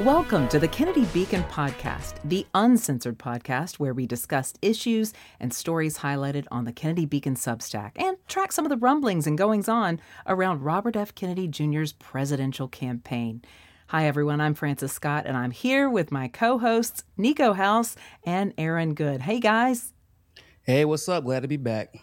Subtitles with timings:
[0.00, 5.98] Welcome to the Kennedy Beacon Podcast, the uncensored podcast where we discuss issues and stories
[5.98, 10.00] highlighted on the Kennedy Beacon Substack and track some of the rumblings and goings on
[10.26, 11.14] around Robert F.
[11.14, 13.42] Kennedy Jr.'s presidential campaign.
[13.88, 14.40] Hi, everyone.
[14.40, 17.94] I'm Frances Scott, and I'm here with my co hosts, Niko House
[18.24, 19.20] and Aaron Good.
[19.20, 19.92] Hey, guys.
[20.62, 21.24] Hey, what's up?
[21.24, 21.94] Glad to be back.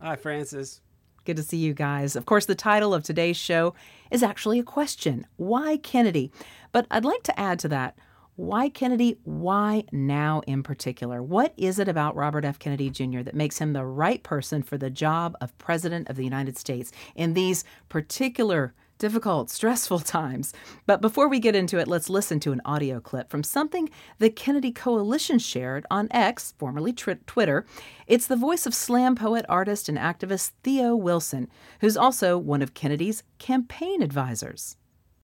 [0.00, 0.80] Hi, Frances.
[1.24, 2.16] Good to see you guys.
[2.16, 3.74] Of course, the title of today's show
[4.10, 6.30] is actually a question Why Kennedy?
[6.72, 7.96] But I'd like to add to that
[8.40, 9.18] why Kennedy?
[9.24, 11.22] Why now in particular?
[11.22, 12.58] What is it about Robert F.
[12.58, 13.20] Kennedy Jr.
[13.20, 16.90] that makes him the right person for the job of President of the United States
[17.14, 20.52] in these particular difficult, stressful times.
[20.86, 24.30] But before we get into it, let's listen to an audio clip from something the
[24.30, 27.66] Kennedy Coalition shared on X, formerly Twitter.
[28.06, 31.48] It's the voice of slam poet, artist, and activist Theo Wilson,
[31.80, 34.76] who's also one of Kennedy's campaign advisors.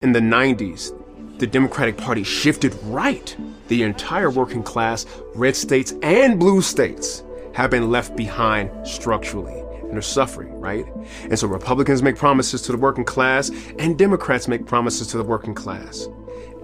[0.01, 0.93] In the 90s,
[1.39, 3.37] the Democratic Party shifted right.
[3.69, 9.64] The entire working class, red states and blue states, have been left behind structurally
[9.95, 10.87] and are suffering, right?
[11.23, 15.23] And so Republicans make promises to the working class and Democrats make promises to the
[15.23, 16.09] working class.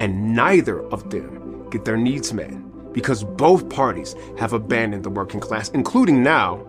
[0.00, 2.53] And neither of them get their needs met
[2.92, 6.67] because both parties have abandoned the working class, including now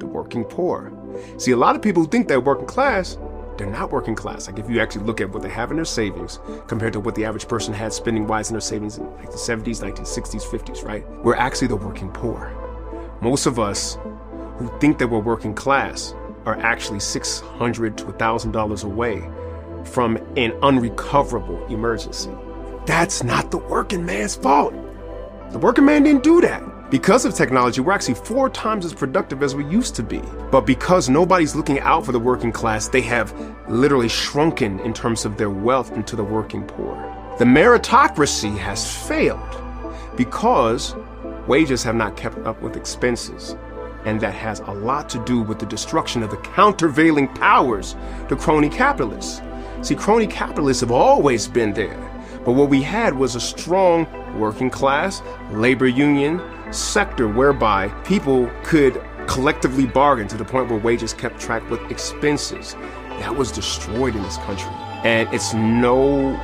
[0.00, 0.92] the working poor.
[1.38, 3.16] See, a lot of people think they're working class,
[3.56, 4.48] they're not working class.
[4.48, 7.14] Like if you actually look at what they have in their savings compared to what
[7.14, 10.84] the average person had spending wise in their savings in like the 70s, 1960s, 50s,
[10.84, 11.08] right?
[11.24, 12.52] We're actually the working poor.
[13.22, 13.96] Most of us
[14.62, 16.14] who think that we're working class
[16.46, 19.28] are actually 600 to $1,000 away
[19.84, 22.30] from an unrecoverable emergency.
[22.86, 24.72] That's not the working man's fault.
[25.50, 26.62] The working man didn't do that.
[26.90, 30.22] Because of technology, we're actually four times as productive as we used to be.
[30.50, 33.34] But because nobody's looking out for the working class, they have
[33.68, 36.94] literally shrunken in terms of their wealth into the working poor.
[37.38, 39.40] The meritocracy has failed
[40.16, 40.94] because
[41.48, 43.56] wages have not kept up with expenses.
[44.04, 47.94] And that has a lot to do with the destruction of the countervailing powers
[48.28, 49.40] to crony capitalists.
[49.82, 51.98] See, crony capitalists have always been there.
[52.44, 54.06] But what we had was a strong
[54.38, 56.40] working class, labor union,
[56.72, 62.74] sector whereby people could collectively bargain to the point where wages kept track with expenses.
[63.20, 64.70] That was destroyed in this country.
[65.04, 66.36] And it's no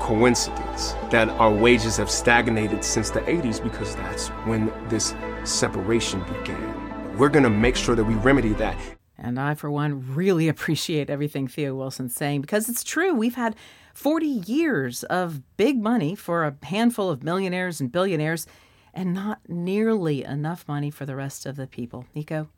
[0.00, 6.65] coincidence that our wages have stagnated since the 80s because that's when this separation began.
[7.16, 8.76] We're going to make sure that we remedy that.
[9.16, 13.14] And I, for one, really appreciate everything Theo Wilson's saying because it's true.
[13.14, 13.56] We've had
[13.94, 18.46] 40 years of big money for a handful of millionaires and billionaires
[18.92, 22.04] and not nearly enough money for the rest of the people.
[22.14, 22.48] Niko?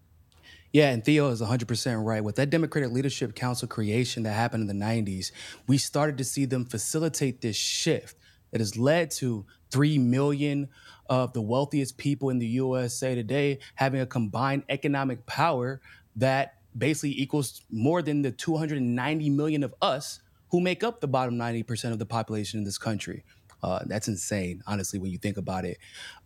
[0.72, 2.22] Yeah, and Theo is 100% right.
[2.22, 5.30] With that Democratic Leadership Council creation that happened in the 90s,
[5.68, 8.16] we started to see them facilitate this shift
[8.50, 10.68] that has led to 3 million
[11.08, 15.80] of the wealthiest people in the USA today having a combined economic power
[16.16, 20.20] that basically equals more than the 290 million of us
[20.50, 23.24] who make up the bottom 90% of the population in this country.
[23.62, 25.78] Uh, that's insane, honestly, when you think about it.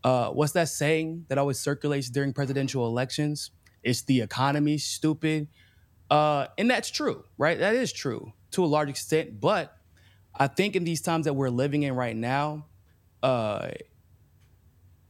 [0.05, 3.51] Uh, what's that saying that always circulates during presidential elections?
[3.83, 5.49] It's the economy, stupid.
[6.11, 7.59] Uh, and that's true, right?
[7.59, 9.41] That is true to a large extent.
[9.41, 9.75] But
[10.35, 12.67] I think in these times that we're living in right now,
[13.23, 13.71] uh,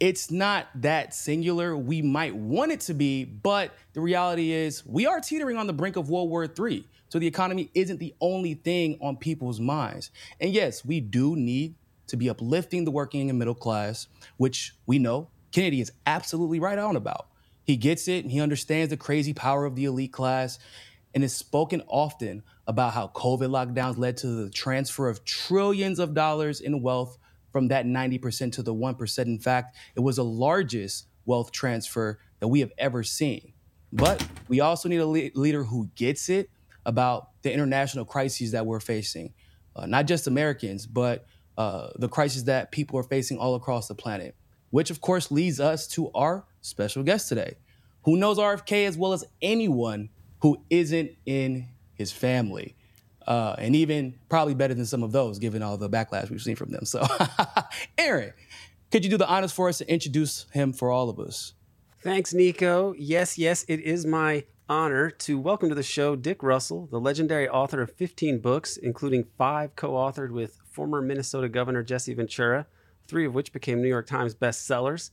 [0.02, 1.76] it's not that singular.
[1.76, 5.72] We might want it to be, but the reality is we are teetering on the
[5.72, 6.84] brink of World War III.
[7.08, 10.10] So the economy isn't the only thing on people's minds.
[10.40, 11.76] And yes, we do need
[12.08, 14.08] to be uplifting the working and middle class,
[14.38, 17.28] which we know Kennedy is absolutely right on about.
[17.62, 20.58] He gets it and he understands the crazy power of the elite class
[21.14, 26.12] and has spoken often about how COVID lockdowns led to the transfer of trillions of
[26.12, 27.19] dollars in wealth
[27.52, 29.18] from that 90% to the 1%.
[29.26, 33.52] In fact, it was the largest wealth transfer that we have ever seen.
[33.93, 36.50] But we also need a le- leader who gets it
[36.87, 39.34] about the international crises that we're facing,
[39.76, 41.26] uh, not just Americans, but
[41.58, 44.34] uh, the crisis that people are facing all across the planet,
[44.70, 47.56] which of course leads us to our special guest today,
[48.05, 50.08] who knows RFK as well as anyone
[50.40, 52.75] who isn't in his family.
[53.26, 56.56] Uh, and even probably better than some of those, given all the backlash we've seen
[56.56, 56.84] from them.
[56.84, 57.06] So,
[57.98, 58.32] Aaron,
[58.90, 61.54] could you do the honors for us to introduce him for all of us?
[62.02, 62.94] Thanks, Niko.
[62.98, 67.48] Yes, yes, it is my honor to welcome to the show Dick Russell, the legendary
[67.48, 72.66] author of 15 books, including five co authored with former Minnesota Governor Jesse Ventura,
[73.06, 75.10] three of which became New York Times bestsellers.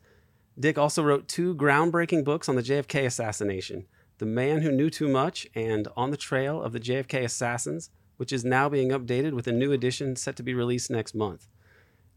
[0.60, 3.86] Dick also wrote two groundbreaking books on the JFK assassination
[4.18, 7.90] The Man Who Knew Too Much and On the Trail of the JFK Assassins,
[8.20, 11.48] which is now being updated with a new edition set to be released next month.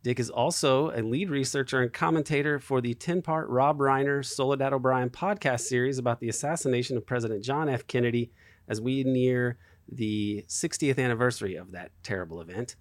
[0.02, 4.72] Dick is also a lead researcher and commentator for the 10 part Rob Reiner Soledad
[4.72, 7.86] O'Brien podcast series about the assassination of President John F.
[7.86, 8.32] Kennedy
[8.66, 9.58] as we near
[9.88, 12.74] the 60th anniversary of that terrible event.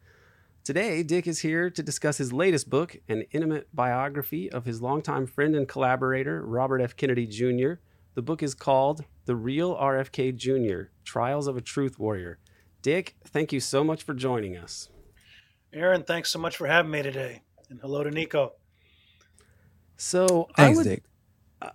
[0.63, 5.27] Today, Dick is here to discuss his latest book, an intimate biography of his longtime
[5.27, 6.95] friend and collaborator, Robert F.
[6.95, 7.73] Kennedy Jr.
[8.15, 10.89] The book is called The Real RFK Jr.
[11.05, 12.39] Trials of a Truth Warrior.
[12.81, 14.89] Dick, thank you so much for joining us.
[15.73, 17.41] Aaron, thanks so much for having me today.
[17.69, 18.51] And hello to Niko.
[19.97, 21.03] So Thanks, I would, Dick.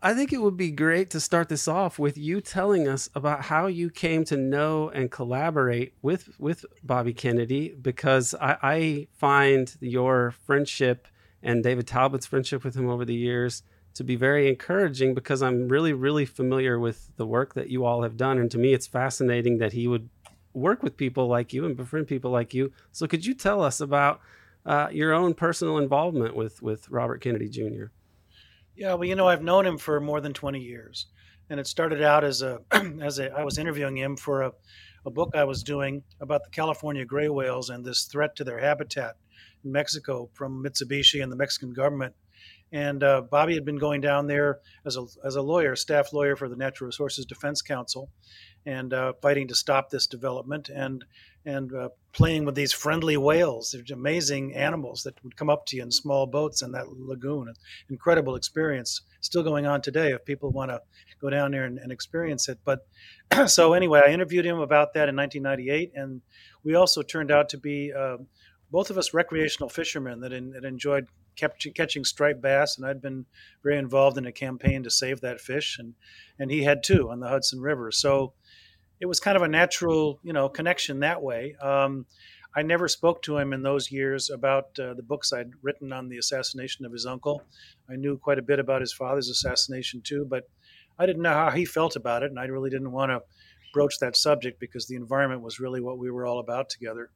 [0.02, 3.42] I think it would be great to start this off with you telling us about
[3.42, 9.74] how you came to know and collaborate with with Bobby Kennedy, because I, I find
[9.80, 11.06] your friendship
[11.40, 13.62] and David Talbot's friendship with him over the years
[13.94, 18.02] to be very encouraging because I'm really, really familiar with the work that you all
[18.02, 18.38] have done.
[18.38, 20.10] And to me, it's fascinating that he would
[20.56, 22.72] work with people like you and befriend people like you.
[22.92, 24.20] So, could you tell us about
[24.64, 27.86] uh, your own personal involvement with, with Robert Kennedy Jr.?
[28.74, 31.06] Yeah, well, you know, I've known him for more than 20 years.
[31.48, 32.60] And it started out as a,
[33.00, 34.52] as a, I was interviewing him for a,
[35.04, 38.58] a book I was doing about the California gray whales and this threat to their
[38.58, 39.16] habitat
[39.64, 42.14] in Mexico from Mitsubishi and the Mexican government.
[42.72, 46.34] And uh, Bobby had been going down there as a, as a lawyer, staff lawyer
[46.36, 48.10] for the Natural Resources Defense Council,
[48.64, 51.04] and uh, fighting to stop this development and
[51.46, 53.70] and uh, playing with these friendly whales.
[53.70, 57.54] They're amazing animals that would come up to you in small boats in that lagoon.
[57.88, 60.80] Incredible experience, still going on today if people want to
[61.20, 62.58] go down there and, and experience it.
[62.64, 62.80] But
[63.46, 66.20] so anyway, I interviewed him about that in 1998, and
[66.64, 68.16] we also turned out to be uh,
[68.72, 73.02] both of us recreational fishermen that, in, that enjoyed kept catching striped bass, and I'd
[73.02, 73.26] been
[73.62, 75.94] very involved in a campaign to save that fish, and
[76.38, 77.90] and he had too on the Hudson River.
[77.92, 78.32] So
[79.00, 81.54] it was kind of a natural, you know, connection that way.
[81.60, 82.06] Um,
[82.54, 86.08] I never spoke to him in those years about uh, the books I'd written on
[86.08, 87.42] the assassination of his uncle.
[87.90, 90.48] I knew quite a bit about his father's assassination too, but
[90.98, 93.20] I didn't know how he felt about it, and I really didn't want to
[93.74, 97.10] broach that subject because the environment was really what we were all about together.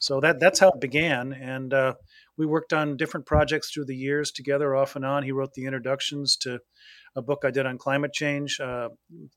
[0.00, 1.94] So that that's how it began, and uh,
[2.36, 5.22] we worked on different projects through the years together, off and on.
[5.22, 6.60] He wrote the introductions to
[7.16, 8.90] a book I did on climate change, uh,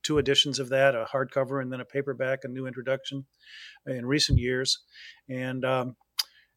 [0.04, 3.25] two editions of that, a hardcover and then a paperback, a new introduction
[3.88, 4.80] in recent years,
[5.28, 5.95] and um,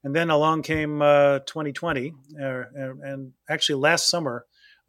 [0.04, 2.62] and then along came uh, 2020, uh,
[3.02, 4.46] and actually last summer,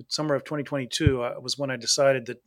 [0.10, 2.38] summer of 2022, uh, was when I decided that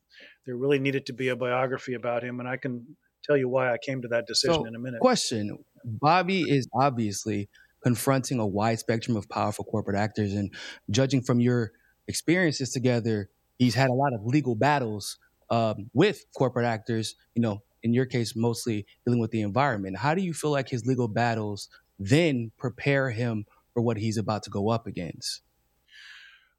[0.47, 3.73] there really needed to be a biography about him, and I can tell you why
[3.73, 5.01] I came to that decision So, in a minute.
[5.01, 7.49] question Bobby is obviously
[7.83, 10.33] confronting a wide spectrum of powerful corporate actors.
[10.33, 10.53] And
[10.91, 11.73] judging from your
[12.09, 15.19] experiences together, he's had a lot of legal battles
[15.51, 19.97] um, with corporate actors, you know, in your case, mostly dealing with the environment.
[19.97, 21.69] How do you feel like his legal battles
[21.99, 25.43] then prepare him for what he's about to go up against?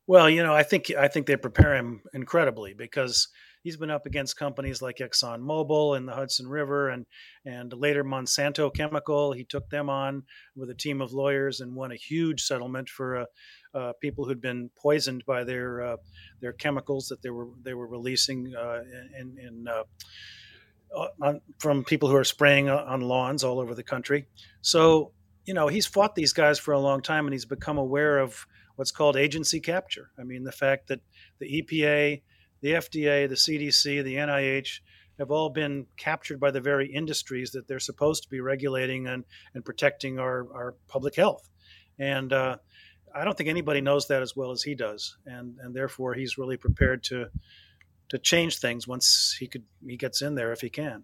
[0.07, 3.27] Well, you know, I think I think they prepare him incredibly because
[3.63, 7.05] he's been up against companies like ExxonMobil and the Hudson River, and
[7.45, 9.33] and later Monsanto Chemical.
[9.33, 10.23] He took them on
[10.55, 13.25] with a team of lawyers and won a huge settlement for uh,
[13.73, 15.97] uh, people who'd been poisoned by their uh,
[16.41, 18.81] their chemicals that they were they were releasing uh,
[19.19, 19.83] in, in uh,
[21.21, 24.27] on, from people who are spraying on lawns all over the country.
[24.62, 25.12] So
[25.45, 28.45] you know he's fought these guys for a long time, and he's become aware of
[28.75, 30.09] what's called agency capture.
[30.19, 31.01] I mean, the fact that
[31.39, 32.21] the EPA,
[32.62, 34.80] the FDA, the CDC, the NIH
[35.20, 39.24] have all been captured by the very industries that they're supposed to be regulating and,
[39.53, 41.48] and protecting our, our public health.
[42.00, 42.58] And uh,
[43.13, 45.18] I don't think anybody knows that as well as he does.
[45.25, 47.27] And, and therefore, he's really prepared to,
[48.10, 51.03] to change things once he could he gets in there if he can.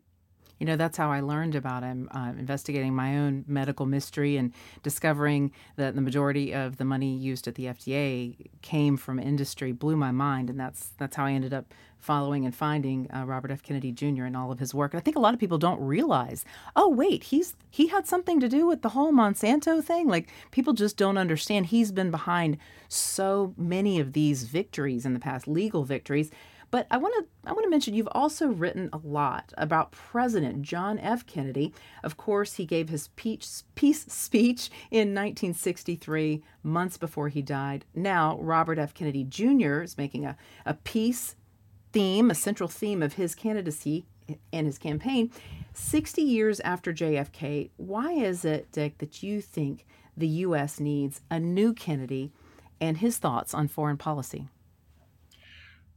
[0.60, 4.54] You know, that's how I learned about him, uh, investigating my own medical mystery and
[4.84, 9.96] discovering that the majority of the money used at the FDA came from industry blew
[9.96, 13.64] my mind, and that's that's how I ended up following and finding uh, Robert F.
[13.64, 14.24] Kennedy Jr.
[14.24, 14.94] and all of his work.
[14.94, 16.46] And I think a lot of people don't realize,
[16.76, 20.08] oh wait, he's he had something to do with the whole Monsanto thing.
[20.08, 21.68] Like people just don't understand.
[21.68, 26.32] He's been behind so many of these victories in the past, legal victories.
[26.70, 30.62] But I want to I want to mention you've also written a lot about President
[30.62, 31.26] John F.
[31.26, 31.74] Kennedy.
[32.04, 37.86] Of course, he gave his peace, speech in 1963, months before he died.
[37.96, 38.94] Now, Robert F.
[38.94, 39.82] Kennedy Jr.
[39.82, 41.36] is making a, a peace
[41.94, 44.06] theme, a central theme of his candidacy
[44.52, 45.32] and his campaign.
[45.74, 49.86] 60 years after JFK, why is it, Dick, that you think
[50.18, 50.80] the U.S.
[50.80, 52.32] needs a new Kennedy
[52.82, 54.50] and his thoughts on foreign policy?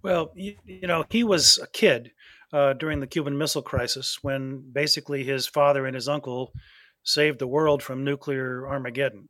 [0.02, 2.12] Well, you, you know, he was a kid
[2.52, 6.52] uh, during the Cuban Missile Crisis when basically his father and his uncle
[7.04, 9.28] saved the world from nuclear Armageddon.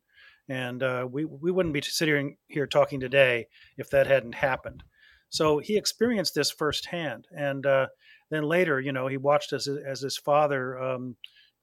[0.49, 3.47] and uh, we we wouldn't be sitting here talking today
[3.79, 4.83] if that hadn't happened.
[5.31, 7.87] So he experienced this firsthand, and uh,
[8.31, 11.17] then later, you know, he watched as as his father um,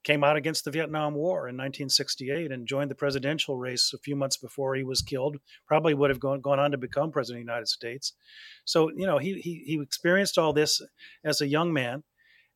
[0.04, 4.16] came out against the Vietnam War in 1968 and joined the presidential race a few
[4.16, 5.36] months before he was killed.
[5.66, 8.14] Probably would have gone, gone on to become president of the United States.
[8.64, 10.80] So you know he, he he experienced all this
[11.24, 12.04] as a young man,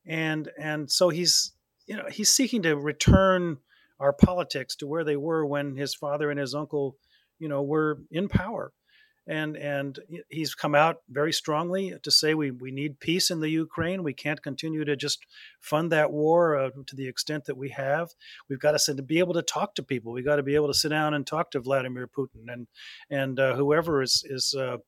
[0.06, 1.52] and and so he's
[1.86, 3.58] you know he's seeking to return
[3.98, 6.96] our politics to where they were when his father and his uncle
[7.38, 8.72] you know were in power
[9.26, 9.98] and and
[10.28, 14.02] he's come out very strongly to say we, we need peace in the Ukraine.
[14.02, 15.24] We can't continue to just
[15.60, 18.10] fund that war uh, to the extent that we have.
[18.48, 20.12] We've got to, sit, to be able to talk to people.
[20.12, 22.66] We've got to be able to sit down and talk to Vladimir Putin and
[23.10, 24.78] and uh, whoever is is uh,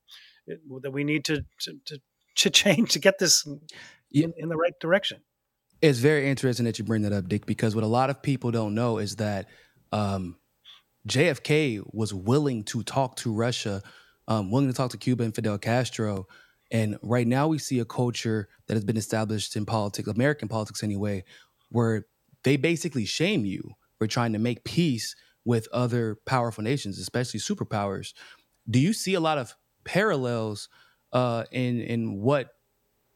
[0.81, 2.01] that we need to, to
[2.37, 3.47] to change to get this
[4.11, 5.21] in, in the right direction.
[5.81, 8.51] It's very interesting that you bring that up, Dick, because what a lot of people
[8.51, 9.49] don't know is that
[9.93, 10.37] um,
[11.07, 13.83] JFK was willing to talk to Russia
[14.29, 16.27] um, willing to talk to Cuba and Fidel Castro.
[16.71, 20.83] And right now, we see a culture that has been established in politics, American politics
[20.83, 21.25] anyway,
[21.69, 22.07] where
[22.43, 25.15] they basically shame you for trying to make peace
[25.45, 28.15] with other powerful nations, especially superpowers.
[28.69, 29.55] Do you see a lot of
[29.85, 30.69] parallels
[31.13, 32.51] uh, in in what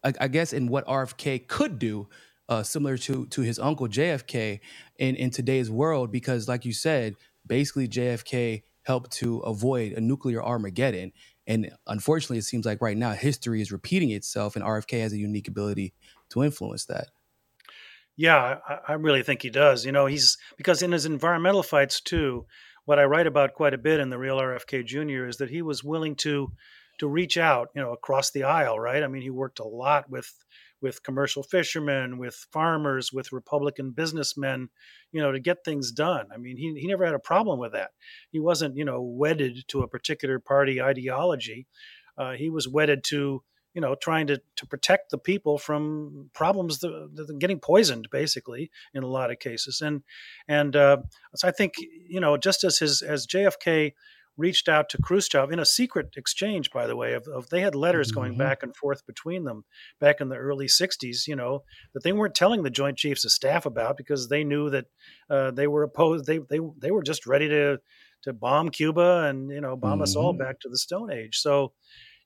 [0.04, 2.08] I, I, guess in what RFK could do,
[2.48, 4.60] uh, similar to to his uncle JFK
[4.98, 6.12] in in today's world?
[6.12, 11.12] Because, like you said, basically JFK help to avoid a nuclear Armageddon.
[11.46, 15.18] And unfortunately, it seems like right now history is repeating itself, and RFK has a
[15.18, 15.92] unique ability
[16.30, 17.08] to influence that.
[18.16, 19.84] Yeah, I, I really think he does.
[19.84, 22.46] You know, he's because in his environmental fights too,
[22.86, 25.26] what I write about quite a bit in the Real RFK Jr.
[25.26, 26.50] is that he was willing to
[26.98, 29.02] to reach out, you know, across the aisle, right?
[29.02, 30.32] I mean, he worked a lot with
[30.80, 34.68] with commercial fishermen, with farmers, with Republican businessmen,
[35.12, 36.26] you know, to get things done.
[36.32, 37.90] I mean, he, he never had a problem with that.
[38.30, 41.66] He wasn't, you know, wedded to a particular party ideology.
[42.16, 43.42] Uh, he was wedded to,
[43.74, 46.84] you know, trying to, to protect the people from problems
[47.38, 49.80] getting poisoned, basically, in a lot of cases.
[49.80, 50.02] And
[50.48, 50.98] and uh,
[51.34, 51.74] so I think,
[52.08, 53.92] you know, just as his as JFK
[54.38, 57.74] reached out to Khrushchev in a secret exchange, by the way, of, of they had
[57.74, 58.20] letters mm-hmm.
[58.20, 59.64] going back and forth between them
[60.00, 61.26] back in the early '60s.
[61.26, 64.70] You know that they weren't telling the Joint Chiefs of Staff about because they knew
[64.70, 64.86] that
[65.28, 66.24] uh, they were opposed.
[66.24, 67.80] They they they were just ready to
[68.22, 70.02] to bomb Cuba and you know bomb mm-hmm.
[70.02, 70.42] us all mm-hmm.
[70.42, 71.38] back to the Stone Age.
[71.38, 71.72] So,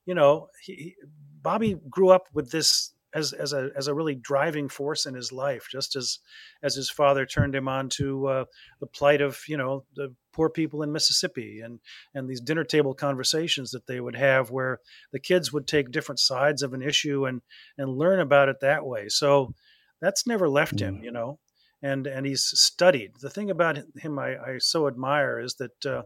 [0.05, 0.95] you know, he,
[1.41, 5.31] Bobby grew up with this as as a as a really driving force in his
[5.31, 6.19] life, just as
[6.61, 8.45] as his father turned him on to uh,
[8.79, 11.79] the plight of you know the poor people in Mississippi and
[12.13, 14.79] and these dinner table conversations that they would have where
[15.11, 17.41] the kids would take different sides of an issue and
[17.77, 19.09] and learn about it that way.
[19.09, 19.53] So
[20.01, 21.39] that's never left him, you know.
[21.81, 23.11] And and he's studied.
[23.19, 26.03] The thing about him I, I so admire is that uh,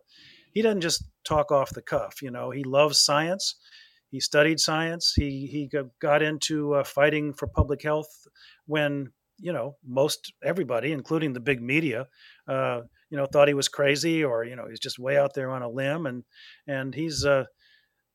[0.52, 2.22] he doesn't just talk off the cuff.
[2.22, 3.56] You know, he loves science
[4.10, 5.14] he studied science.
[5.16, 8.10] He he got into uh, fighting for public health
[8.66, 12.08] when you know most everybody, including the big media,
[12.48, 15.50] uh, you know, thought he was crazy or you know he's just way out there
[15.52, 16.06] on a limb.
[16.06, 16.24] And
[16.68, 17.46] and he's uh,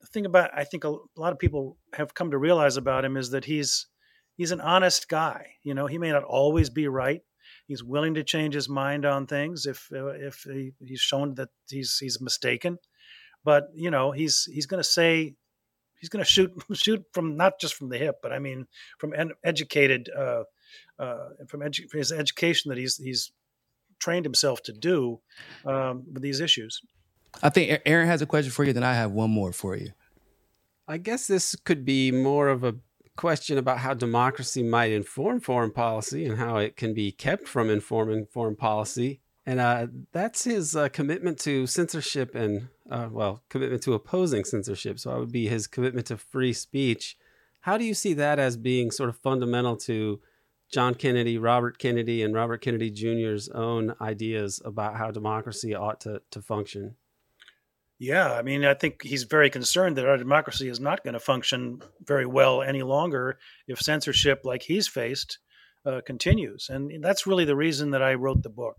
[0.01, 3.17] the thing about I think a lot of people have come to realize about him
[3.17, 3.87] is that he's
[4.37, 5.55] he's an honest guy.
[5.63, 7.21] You know, he may not always be right.
[7.67, 11.51] He's willing to change his mind on things if uh, if he, he's shown that
[11.69, 12.79] he's he's mistaken.
[13.45, 15.35] But you know, he's he's going to say
[16.03, 18.67] he's going to shoot shoot from not just from the hip, but I mean
[18.99, 20.43] from an educated uh,
[20.99, 23.33] uh, from edu- his education that he's he's
[23.99, 25.21] trained himself to do
[25.65, 26.83] um, with these issues.
[27.43, 28.75] I think Aaron has a question for you.
[28.75, 29.93] Then I have one more for you.
[30.87, 32.75] I guess this could be more of a
[33.17, 37.71] question about how democracy might inform foreign policy and how it can be kept from
[37.71, 39.21] informing foreign policy.
[39.45, 45.01] And uh, that's his uh, commitment to censorship and, uh, well, commitment to opposing censorship.
[45.01, 47.17] So that would be his commitment to free speech.
[47.61, 50.21] How do you see that as being sort of fundamental to
[50.73, 56.23] John Kennedy, Robert Kennedy, and Robert Kennedy Jr.'s own ideas about how democracy ought to,
[56.31, 56.97] to function?
[57.99, 61.21] Yeah, I mean, I think he's very concerned that our democracy is not going to
[61.21, 65.39] function very well any longer if censorship, like he's faced,
[65.87, 66.69] uh, continues.
[66.69, 68.79] And that's really the reason that I wrote the book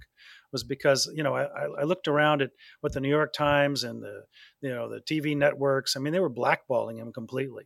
[0.53, 1.48] was because you know I,
[1.81, 4.24] I, looked around at what the New York Times and the
[4.62, 5.98] you know the TV networks.
[5.98, 7.65] I mean, they were blackballing him completely.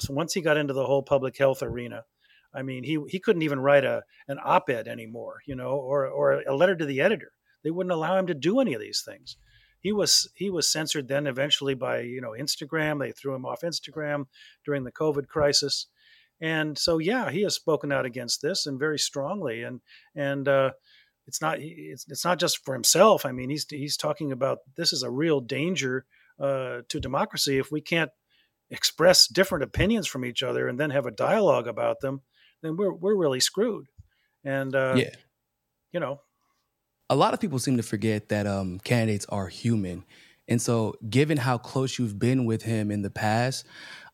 [0.00, 2.04] So once he got into the whole public health arena,
[2.54, 6.42] I mean, he he couldn't even write a an op-ed anymore, you know, or or
[6.42, 7.32] a letter to the editor.
[7.62, 9.36] They wouldn't allow him to do any of these things.
[9.80, 12.98] He was he was censored then eventually by you know Instagram.
[12.98, 14.26] They threw him off Instagram
[14.64, 15.86] during the COVID crisis,
[16.40, 19.62] and so yeah, he has spoken out against this and very strongly.
[19.62, 19.80] And
[20.14, 20.70] and uh,
[21.26, 23.24] it's not it's, it's not just for himself.
[23.24, 26.04] I mean, he's he's talking about this is a real danger
[26.40, 28.10] uh, to democracy if we can't
[28.70, 32.22] express different opinions from each other and then have a dialogue about them.
[32.62, 33.86] Then we're we're really screwed.
[34.44, 35.10] And uh, Yeah.
[35.92, 36.20] you know,
[37.10, 40.04] a lot of people seem to forget that um, candidates are human.
[40.48, 43.64] And so, given how close you've been with him in the past,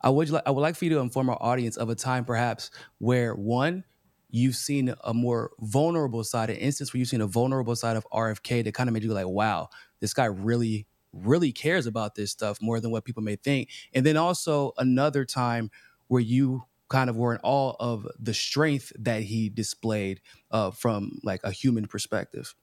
[0.02, 2.70] I would I would like for you to inform our audience of a time perhaps
[2.98, 3.84] where one
[4.30, 8.06] you've seen a more vulnerable side, an instance where you've seen a vulnerable side of
[8.12, 9.68] RFK that kind of made you like, wow,
[10.00, 13.70] this guy really really cares about this stuff more than what people may think.
[13.94, 15.70] And then also another time
[16.08, 20.20] where you kind of were in awe of the strength that he displayed
[20.50, 22.54] uh, from like a human perspective.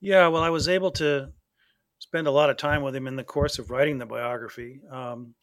[0.00, 1.32] Yeah, well, I was able to
[1.98, 4.80] spend a lot of time with him in the course of writing the biography.
[4.90, 5.34] Um,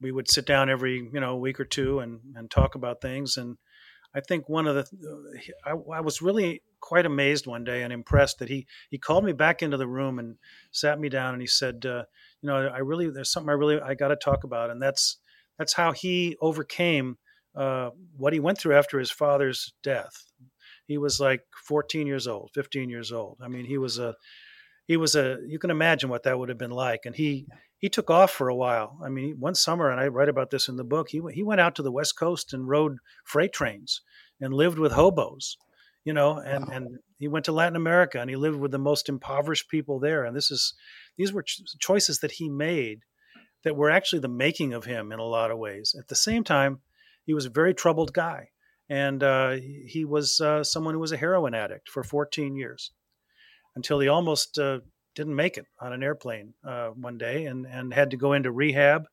[0.00, 3.36] we would sit down every you know week or two and and talk about things.
[3.36, 3.56] And
[4.14, 8.38] I think one of the I, I was really quite amazed one day and impressed
[8.38, 10.36] that he he called me back into the room and
[10.70, 12.04] sat me down and he said, uh,
[12.40, 15.18] you know, I really there's something I really I got to talk about, and that's
[15.58, 17.18] that's how he overcame
[17.54, 20.24] uh, what he went through after his father's death.
[20.86, 23.38] He was like 14 years old, 15 years old.
[23.42, 24.14] I mean, he was a
[24.86, 27.46] he was a you can imagine what that would have been like and he
[27.78, 28.98] he took off for a while.
[29.04, 31.60] I mean one summer and i write about this in the book he, he went
[31.60, 34.00] out to the west coast and rode freight trains
[34.40, 35.56] and lived with hobos
[36.04, 36.74] you know and Wow.
[36.74, 40.24] and he went to latin america and he lived with the most impoverished people there.
[40.24, 40.74] And this is
[41.16, 43.00] these were ch- choices that he made
[43.64, 45.94] that were actually the making of him in a lot of ways.
[45.98, 46.80] At the same time
[47.24, 48.48] he was a very troubled guy.
[48.88, 52.92] And uh, he he was uh, someone who was a heroin addict for 14 years
[53.76, 54.78] until he almost uh,
[55.18, 58.52] didn't make it on an airplane uh, one day and, and had to go into
[58.52, 59.08] rehab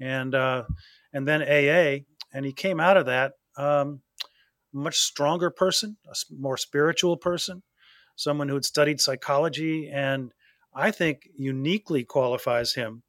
[0.00, 0.64] and uh,
[1.12, 2.04] and then AA.
[2.32, 4.00] And he came out of that um,
[4.72, 7.62] much stronger person, a more spiritual person,
[8.16, 10.32] someone who had studied psychology, and
[10.74, 13.02] I think uniquely qualifies him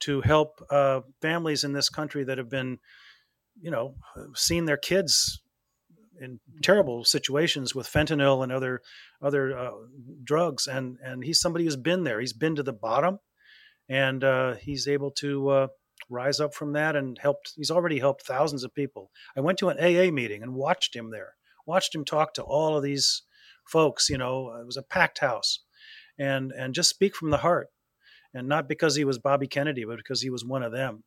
[0.00, 2.78] to help uh, families in this country that have been,
[3.60, 3.96] you know,
[4.34, 5.42] seen their kids
[6.20, 8.82] in terrible situations with fentanyl and other
[9.22, 9.70] other uh,
[10.22, 12.20] drugs and and he's somebody who's been there.
[12.20, 13.18] He's been to the bottom
[13.88, 15.66] and uh, he's able to uh,
[16.08, 19.10] rise up from that and helped he's already helped thousands of people.
[19.36, 21.34] I went to an aa meeting and watched him there
[21.66, 23.22] watched him talk to all of these
[23.68, 25.60] folks you know it was a packed house
[26.18, 27.68] and and just speak from the heart
[28.34, 31.04] and not because he was bobby kennedy but because he was one of them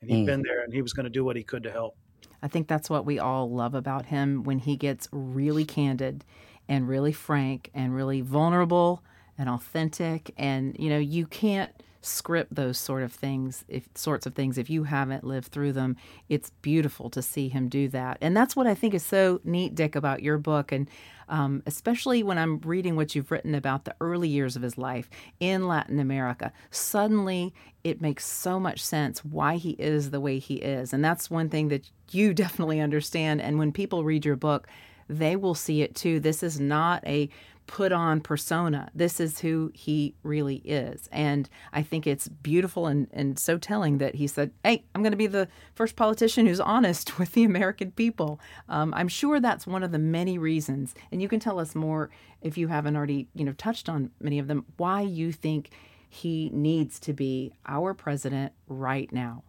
[0.00, 0.26] and he'd Mm.
[0.26, 1.96] been there and he was going to do what he could to help
[2.42, 6.24] I think that's what we all love about him when he gets really candid
[6.68, 9.02] and really frank and really vulnerable
[9.36, 10.32] and authentic.
[10.36, 11.72] And you know you can't
[12.02, 15.96] script those sort of things if sorts of things if you haven't lived through them.
[16.28, 18.18] It's beautiful to see him do that.
[18.20, 20.72] And that's what i think is so neat dick about your book.
[20.72, 20.88] And
[21.30, 25.08] um, especially when i'm reading what you've written about the early years of his life
[25.40, 30.56] in latin america suddenly it makes so much sense why he is the way he
[30.56, 30.92] is.
[30.92, 33.40] And that's one thing that you definitely understand.
[33.40, 34.68] And when people read your book
[35.10, 37.28] they will see it too this is not a
[37.70, 38.90] put on persona.
[38.96, 41.08] This is who he really is.
[41.12, 45.12] And I think it's beautiful and, and so telling that he said, Hey, I'm going
[45.12, 45.46] to be the
[45.76, 48.40] first politician who's honest with the American people.
[48.68, 50.96] Um, I'm sure that's one of the many reasons.
[51.12, 52.10] And you can tell us more
[52.42, 55.70] if you haven't already, you know, touched on many of them, why you think
[56.08, 59.44] he needs to be our president right now.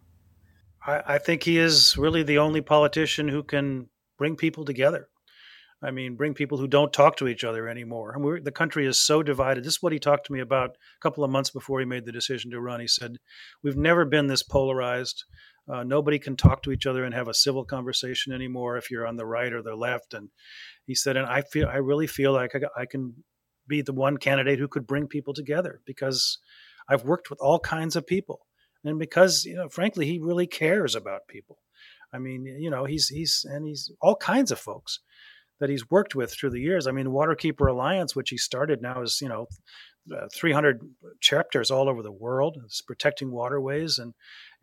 [0.86, 5.08] I, I think he is really the only politician who can bring people together.
[5.82, 8.12] I mean, bring people who don't talk to each other anymore.
[8.12, 9.64] And the country is so divided.
[9.64, 12.04] This is what he talked to me about a couple of months before he made
[12.04, 12.80] the decision to run.
[12.80, 13.16] He said,
[13.62, 15.24] We've never been this polarized.
[15.72, 19.06] Uh, nobody can talk to each other and have a civil conversation anymore if you're
[19.06, 20.12] on the right or the left.
[20.14, 20.28] And
[20.86, 23.14] he said, and I feel, I really feel like I, I can
[23.68, 26.38] be the one candidate who could bring people together because
[26.88, 28.40] I've worked with all kinds of people,
[28.84, 31.58] and because you know, frankly, he really cares about people.
[32.12, 34.98] I mean, you know, he's he's and he's all kinds of folks
[35.62, 36.88] that he's worked with through the years.
[36.88, 39.46] I mean, Waterkeeper Alliance, which he started now, is you know,
[40.12, 40.80] uh, 300
[41.20, 42.58] chapters all over the world.
[42.64, 44.12] It's protecting waterways and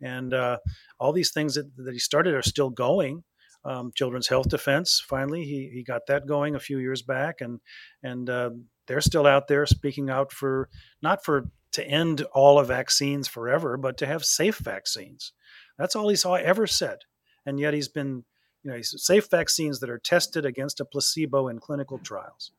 [0.02, 0.58] and uh,
[0.98, 3.24] all these things that, that he started are still going.
[3.64, 7.60] Um, Children's Health Defense, finally, he he got that going a few years back, and
[8.02, 8.50] and uh,
[8.86, 10.68] they're still out there speaking out for
[11.00, 15.32] not for to end all of vaccines forever, but to have safe vaccines.
[15.78, 16.98] That's all he's ever said,
[17.46, 18.24] and yet he's been
[18.62, 22.52] you know, safe vaccines that are tested against a placebo in clinical trials.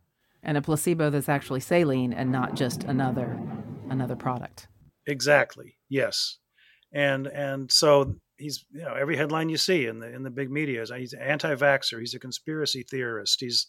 [0.44, 3.40] And a placebo that's actually saline and not just another
[3.90, 4.68] another product.
[5.06, 5.78] Exactly.
[5.90, 6.38] Yes.
[6.94, 10.52] And and so he's you know every headline you see in the in the big
[10.52, 13.68] media is he's anti-vaxxer, he's a conspiracy theorist, he's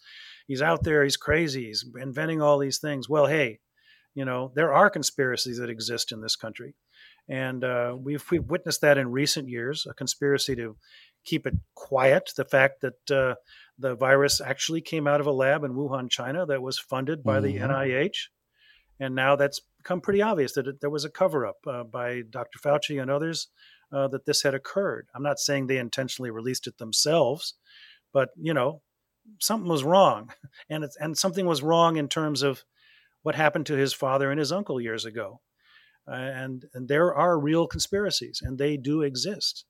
[0.48, 3.08] he's out there, he's crazy, he's inventing all these things.
[3.08, 3.60] Well, hey,
[4.14, 6.74] you know there are conspiracies that exist in this country,
[7.28, 10.76] and uh, we've we've witnessed that in recent years, a conspiracy to
[11.24, 12.30] keep it quiet.
[12.36, 13.34] The fact that uh,
[13.78, 17.40] the virus actually came out of a lab in Wuhan, China, that was funded by
[17.40, 17.68] mm-hmm.
[17.68, 18.28] the NIH,
[19.00, 22.22] and now that's become pretty obvious that it, there was a cover up uh, by
[22.30, 22.58] Dr.
[22.58, 23.48] Fauci and others
[23.92, 25.08] uh, that this had occurred.
[25.14, 27.54] I'm not saying they intentionally released it themselves,
[28.12, 28.82] but you know,
[29.40, 30.30] something was wrong,
[30.70, 32.64] and it's, and something was wrong in terms of
[33.22, 35.40] what happened to his father and his uncle years ago.
[36.08, 39.64] Uh, and and there are real conspiracies, and they do exist,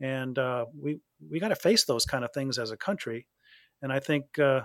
[0.00, 3.26] and uh, we we got to face those kind of things as a country,
[3.82, 4.62] and I think uh,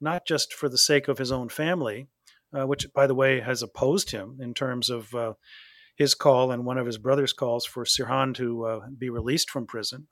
[0.00, 2.08] not just for the sake of his own family,
[2.56, 5.34] uh, which by the way has opposed him in terms of uh,
[5.96, 9.66] his call and one of his brother's calls for Sirhan to uh, be released from
[9.66, 10.06] prison,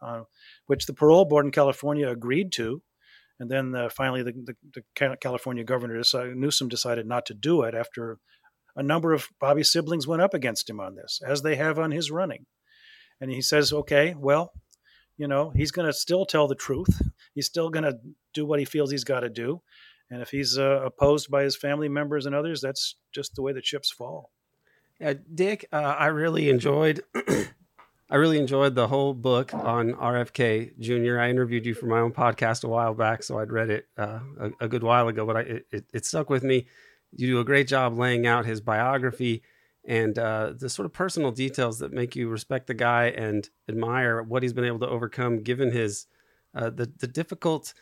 [0.66, 2.82] which the parole board in California agreed to.
[3.40, 7.74] And then finally, the, the, the, California governor decided, Newsom decided not to do it
[7.74, 8.18] after
[8.78, 11.90] a number of Bobby's siblings went up against him on this, as they have on
[11.90, 12.46] his running.
[13.20, 14.52] And he says, okay, well,
[15.16, 17.02] you know, he's going to still tell the truth.
[17.34, 17.98] He's still going to
[18.34, 19.62] do what he feels he's got to do.
[20.10, 23.52] And if he's uh, opposed by his family members and others, that's just the way
[23.52, 24.30] the chips fall.
[25.00, 27.02] Yeah, Dick, uh, I really enjoyed.
[28.10, 31.20] I really enjoyed the whole book on RFK Jr.
[31.20, 34.20] I interviewed you for my own podcast a while back, so I'd read it uh,
[34.40, 36.66] a, a, good while ago, but I, it, it stuck with me
[37.16, 39.42] you do a great job laying out his biography
[39.88, 44.22] and uh, the sort of personal details that make you respect the guy and admire
[44.22, 46.06] what he's been able to overcome, given his
[46.54, 47.72] uh, the the difficult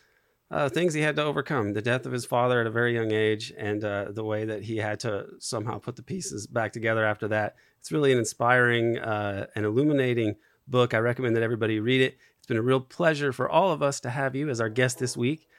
[0.49, 3.11] uh, things he had to overcome, the death of his father at a very young
[3.11, 7.05] age, and uh, the way that he had to somehow put the pieces back together
[7.05, 7.55] after that.
[7.79, 10.93] It's really an inspiring uh, and illuminating book.
[10.93, 12.17] I recommend that everybody read it.
[12.37, 14.99] It's been a real pleasure for all of us to have you as our guest
[14.99, 15.49] this week.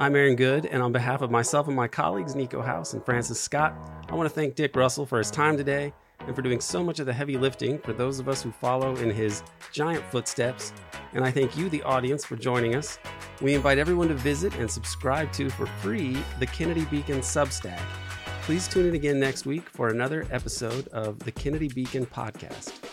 [0.00, 3.40] I'm Aaron Good, and on behalf of myself and my colleagues, Niko House and Frances
[3.40, 3.74] Scott,
[4.08, 7.00] I want to thank Dick Russell for his time today and for doing so much
[7.00, 10.72] of the heavy lifting for those of us who follow in his giant footsteps.
[11.14, 12.96] And I thank you, the audience, for joining us.
[13.42, 17.82] We invite everyone to visit and subscribe to for free the Kennedy Beacon Substack.
[18.42, 22.87] Please tune in again next week for another episode of the Kennedy Beacon Podcast.